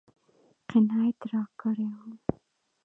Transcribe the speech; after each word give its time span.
قناعت 0.69 1.19
راکړی 1.31 1.87
و. 1.93 1.97